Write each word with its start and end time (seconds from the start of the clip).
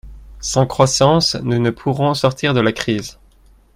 Sans 0.39 0.65
croissance, 0.65 1.35
nous 1.35 1.59
ne 1.59 1.69
pourrons 1.69 2.15
sortir 2.15 2.55
de 2.55 2.59
la 2.59 2.71
crise. 2.71 3.19